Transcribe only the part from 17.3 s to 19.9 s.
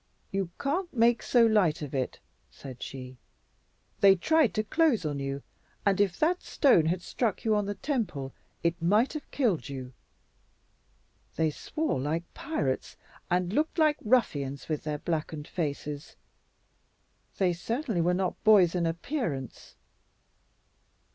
They certainly were not boys in appearance."